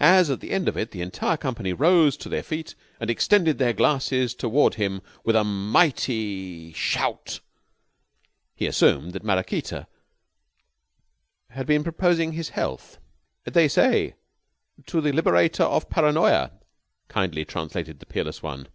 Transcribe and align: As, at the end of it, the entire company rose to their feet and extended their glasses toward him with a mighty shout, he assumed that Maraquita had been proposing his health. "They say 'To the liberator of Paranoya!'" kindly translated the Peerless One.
As, 0.00 0.28
at 0.28 0.40
the 0.40 0.50
end 0.50 0.66
of 0.66 0.76
it, 0.76 0.90
the 0.90 1.02
entire 1.02 1.36
company 1.36 1.72
rose 1.72 2.16
to 2.16 2.28
their 2.28 2.42
feet 2.42 2.74
and 2.98 3.08
extended 3.08 3.58
their 3.58 3.72
glasses 3.72 4.34
toward 4.34 4.74
him 4.74 5.02
with 5.22 5.36
a 5.36 5.44
mighty 5.44 6.72
shout, 6.72 7.38
he 8.56 8.66
assumed 8.66 9.12
that 9.12 9.22
Maraquita 9.22 9.86
had 11.50 11.68
been 11.68 11.84
proposing 11.84 12.32
his 12.32 12.48
health. 12.48 12.98
"They 13.44 13.68
say 13.68 14.16
'To 14.84 15.00
the 15.00 15.12
liberator 15.12 15.62
of 15.62 15.88
Paranoya!'" 15.88 16.50
kindly 17.06 17.44
translated 17.44 18.00
the 18.00 18.06
Peerless 18.06 18.42
One. 18.42 18.66